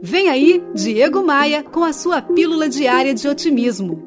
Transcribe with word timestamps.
Vem 0.00 0.28
aí, 0.28 0.62
Diego 0.74 1.24
Maia, 1.24 1.64
com 1.64 1.82
a 1.82 1.92
sua 1.92 2.22
pílula 2.22 2.68
diária 2.68 3.12
de 3.12 3.26
otimismo. 3.26 4.06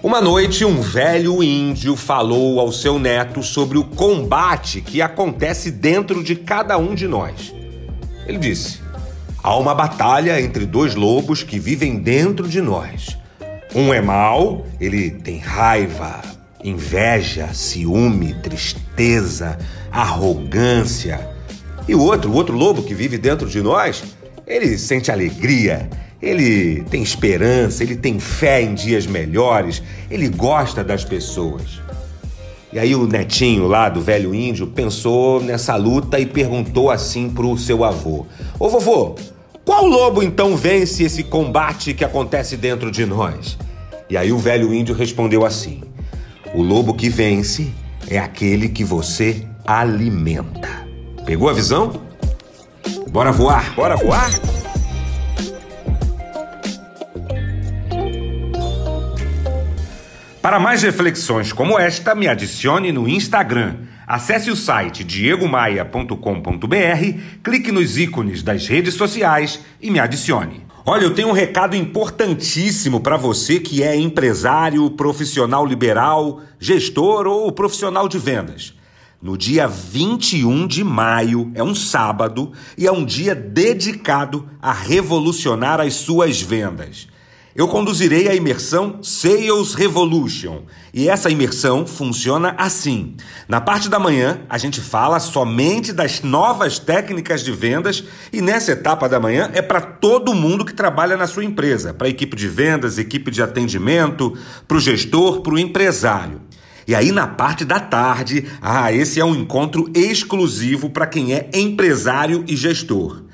Uma 0.00 0.20
noite, 0.20 0.64
um 0.64 0.80
velho 0.80 1.42
índio 1.42 1.96
falou 1.96 2.60
ao 2.60 2.70
seu 2.70 3.00
neto 3.00 3.42
sobre 3.42 3.76
o 3.76 3.84
combate 3.84 4.80
que 4.80 5.02
acontece 5.02 5.72
dentro 5.72 6.22
de 6.22 6.36
cada 6.36 6.78
um 6.78 6.94
de 6.94 7.08
nós. 7.08 7.52
Ele 8.28 8.38
disse: 8.38 8.80
Há 9.42 9.56
uma 9.56 9.74
batalha 9.74 10.40
entre 10.40 10.64
dois 10.64 10.94
lobos 10.94 11.42
que 11.42 11.58
vivem 11.58 11.98
dentro 11.98 12.46
de 12.46 12.60
nós. 12.60 13.18
Um 13.74 13.92
é 13.92 14.00
mau, 14.00 14.64
ele 14.80 15.10
tem 15.10 15.38
raiva, 15.38 16.22
inveja, 16.62 17.52
ciúme, 17.52 18.34
tristeza, 18.34 19.58
arrogância. 19.90 21.35
E 21.88 21.94
o 21.94 22.00
outro, 22.00 22.30
o 22.30 22.34
outro 22.34 22.56
lobo 22.56 22.82
que 22.82 22.94
vive 22.94 23.16
dentro 23.16 23.48
de 23.48 23.62
nós, 23.62 24.02
ele 24.46 24.76
sente 24.76 25.10
alegria, 25.10 25.88
ele 26.20 26.82
tem 26.90 27.02
esperança, 27.02 27.82
ele 27.82 27.96
tem 27.96 28.18
fé 28.18 28.62
em 28.62 28.74
dias 28.74 29.06
melhores, 29.06 29.82
ele 30.10 30.28
gosta 30.28 30.82
das 30.82 31.04
pessoas. 31.04 31.80
E 32.72 32.78
aí 32.78 32.94
o 32.94 33.06
netinho 33.06 33.66
lá 33.66 33.88
do 33.88 34.00
velho 34.00 34.34
índio 34.34 34.66
pensou 34.66 35.40
nessa 35.40 35.76
luta 35.76 36.18
e 36.18 36.26
perguntou 36.26 36.90
assim 36.90 37.30
pro 37.30 37.56
seu 37.56 37.84
avô: 37.84 38.26
Ô 38.58 38.68
vovô, 38.68 39.14
qual 39.64 39.86
lobo 39.86 40.22
então 40.22 40.56
vence 40.56 41.04
esse 41.04 41.22
combate 41.22 41.94
que 41.94 42.04
acontece 42.04 42.56
dentro 42.56 42.90
de 42.90 43.06
nós? 43.06 43.56
E 44.10 44.16
aí 44.16 44.32
o 44.32 44.38
velho 44.38 44.74
índio 44.74 44.94
respondeu 44.94 45.44
assim: 45.46 45.82
O 46.54 46.62
lobo 46.62 46.94
que 46.94 47.08
vence 47.08 47.72
é 48.08 48.18
aquele 48.18 48.68
que 48.68 48.84
você 48.84 49.42
alimenta. 49.64 50.65
Pegou 51.26 51.48
a 51.48 51.52
visão? 51.52 52.06
Bora 53.10 53.32
voar! 53.32 53.74
Bora 53.74 53.96
voar? 53.96 54.30
Para 60.40 60.60
mais 60.60 60.84
reflexões 60.84 61.52
como 61.52 61.76
esta, 61.76 62.14
me 62.14 62.28
adicione 62.28 62.92
no 62.92 63.08
Instagram. 63.08 63.78
Acesse 64.06 64.52
o 64.52 64.54
site 64.54 65.02
diegomaia.com.br, 65.02 66.14
clique 67.42 67.72
nos 67.72 67.98
ícones 67.98 68.44
das 68.44 68.68
redes 68.68 68.94
sociais 68.94 69.58
e 69.82 69.90
me 69.90 69.98
adicione. 69.98 70.64
Olha, 70.84 71.02
eu 71.02 71.12
tenho 71.12 71.26
um 71.26 71.32
recado 71.32 71.74
importantíssimo 71.74 73.00
para 73.00 73.16
você 73.16 73.58
que 73.58 73.82
é 73.82 73.96
empresário, 73.96 74.88
profissional 74.92 75.66
liberal, 75.66 76.40
gestor 76.60 77.26
ou 77.26 77.50
profissional 77.50 78.08
de 78.08 78.16
vendas. 78.16 78.76
No 79.20 79.36
dia 79.36 79.66
21 79.66 80.66
de 80.66 80.84
maio, 80.84 81.50
é 81.54 81.62
um 81.62 81.74
sábado, 81.74 82.52
e 82.76 82.86
é 82.86 82.92
um 82.92 83.04
dia 83.04 83.34
dedicado 83.34 84.48
a 84.60 84.72
revolucionar 84.72 85.80
as 85.80 85.94
suas 85.94 86.40
vendas. 86.42 87.08
Eu 87.56 87.66
conduzirei 87.66 88.28
a 88.28 88.34
imersão 88.34 89.02
Sales 89.02 89.72
Revolution. 89.72 90.64
E 90.92 91.08
essa 91.08 91.30
imersão 91.30 91.86
funciona 91.86 92.54
assim. 92.58 93.16
Na 93.48 93.62
parte 93.62 93.88
da 93.88 93.98
manhã, 93.98 94.42
a 94.46 94.58
gente 94.58 94.78
fala 94.78 95.18
somente 95.18 95.90
das 95.90 96.20
novas 96.20 96.78
técnicas 96.78 97.42
de 97.42 97.52
vendas 97.52 98.04
e 98.30 98.42
nessa 98.42 98.72
etapa 98.72 99.08
da 99.08 99.18
manhã 99.18 99.50
é 99.54 99.62
para 99.62 99.80
todo 99.80 100.34
mundo 100.34 100.66
que 100.66 100.74
trabalha 100.74 101.16
na 101.16 101.26
sua 101.26 101.46
empresa, 101.46 101.94
para 101.94 102.08
a 102.08 102.10
equipe 102.10 102.36
de 102.36 102.46
vendas, 102.46 102.98
equipe 102.98 103.30
de 103.30 103.42
atendimento, 103.42 104.36
para 104.68 104.76
o 104.76 104.80
gestor, 104.80 105.40
para 105.40 105.54
o 105.54 105.58
empresário. 105.58 106.42
E 106.86 106.94
aí, 106.94 107.10
na 107.10 107.26
parte 107.26 107.64
da 107.64 107.80
tarde, 107.80 108.46
ah, 108.62 108.92
esse 108.92 109.18
é 109.18 109.24
um 109.24 109.34
encontro 109.34 109.90
exclusivo 109.94 110.88
para 110.88 111.06
quem 111.06 111.34
é 111.34 111.50
empresário 111.52 112.44
e 112.46 112.56
gestor. 112.56 113.26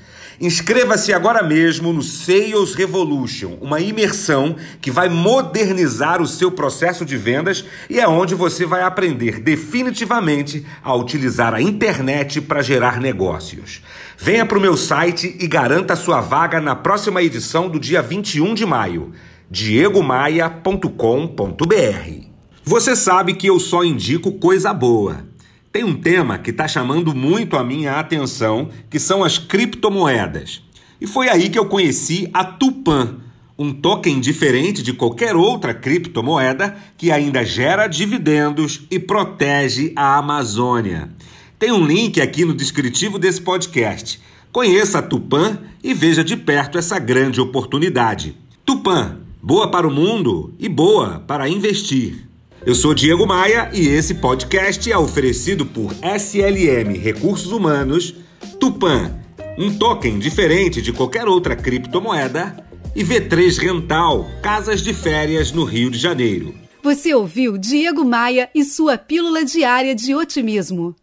Inscreva-se 0.43 1.13
agora 1.13 1.41
mesmo 1.41 1.93
no 1.93 2.03
Sales 2.03 2.75
Revolution, 2.75 3.57
uma 3.61 3.79
imersão 3.79 4.57
que 4.81 4.91
vai 4.91 5.09
modernizar 5.09 6.21
o 6.21 6.27
seu 6.27 6.51
processo 6.51 7.05
de 7.05 7.17
vendas 7.17 7.65
e 7.89 8.01
é 8.01 8.09
onde 8.09 8.35
você 8.35 8.67
vai 8.67 8.83
aprender 8.83 9.39
definitivamente 9.39 10.67
a 10.83 10.97
utilizar 10.97 11.55
a 11.55 11.63
internet 11.63 12.41
para 12.41 12.61
gerar 12.61 13.01
negócios. 13.01 13.85
Venha 14.19 14.45
para 14.45 14.59
o 14.59 14.61
meu 14.61 14.77
site 14.77 15.37
e 15.39 15.47
garanta 15.47 15.95
sua 15.95 16.21
vaga 16.21 16.61
na 16.61 16.75
próxima 16.75 17.23
edição 17.23 17.69
do 17.69 17.79
dia 17.79 18.03
21 18.03 18.53
de 18.53 18.67
maio. 18.67 19.13
diegomaia.com.br 19.49 22.32
você 22.65 22.95
sabe 22.95 23.35
que 23.35 23.49
eu 23.49 23.59
só 23.59 23.85
indico 23.85 24.33
coisa 24.33 24.73
boa. 24.73 25.27
Tem 25.73 25.83
um 25.83 25.95
tema 25.95 26.39
que 26.39 26.51
está 26.51 26.69
chamando 26.69 27.15
muito 27.15 27.57
a 27.57 27.65
minha 27.65 27.99
atenção, 27.99 28.71
que 28.89 29.01
são 29.01 29.25
as 29.25 29.37
criptomoedas. 29.37 30.63
E 31.01 31.07
foi 31.07 31.29
aí 31.29 31.49
que 31.49 31.59
eu 31.59 31.67
conheci 31.67 32.29
a 32.33 32.45
Tupan, 32.45 33.17
um 33.59 33.73
token 33.73 34.21
diferente 34.21 34.83
de 34.83 34.93
qualquer 34.93 35.35
outra 35.35 35.75
criptomoeda 35.75 36.77
que 36.97 37.11
ainda 37.11 37.45
gera 37.45 37.89
dividendos 37.89 38.87
e 38.91 38.99
protege 38.99 39.93
a 39.97 40.17
Amazônia. 40.19 41.11
Tem 41.59 41.73
um 41.73 41.85
link 41.85 42.21
aqui 42.21 42.45
no 42.45 42.55
descritivo 42.55 43.19
desse 43.19 43.41
podcast. 43.41 44.21
Conheça 44.53 45.01
a 45.01 45.03
Tupan 45.03 45.59
e 45.83 45.93
veja 45.95 46.23
de 46.23 46.37
perto 46.37 46.79
essa 46.79 46.99
grande 46.99 47.41
oportunidade. 47.41 48.37
Tupan, 48.65 49.19
boa 49.43 49.69
para 49.69 49.89
o 49.89 49.91
mundo 49.91 50.55
e 50.59 50.69
boa 50.69 51.25
para 51.27 51.49
investir. 51.49 52.32
Eu 52.65 52.77
sou 52.77 52.95
Diego 52.95 53.27
Maia 53.27 53.69
e 53.73 53.89
esse 53.89 54.15
podcast 54.15 54.91
é 54.91 54.97
oferecido 54.97 55.67
por 55.67 55.93
SLM 55.95 56.97
Recursos 56.97 57.51
Humanos, 57.51 58.15
Tupan, 58.61 59.19
um 59.59 59.77
token 59.77 60.21
diferente 60.21 60.81
de 60.81 60.93
qualquer 60.93 61.27
outra 61.27 61.57
criptomoeda, 61.57 62.65
e 62.95 63.03
V3 63.03 63.59
Rental, 63.59 64.29
casas 64.41 64.81
de 64.81 64.95
férias 64.95 65.51
no 65.51 65.65
Rio 65.65 65.91
de 65.91 65.99
Janeiro. 65.99 66.55
Você 66.85 67.13
ouviu 67.13 67.59
Diego 67.59 68.05
Maia 68.05 68.49
e 68.55 68.63
sua 68.65 68.97
pílula 68.97 69.45
diária 69.45 69.93
de 69.93 70.15
otimismo. 70.15 70.95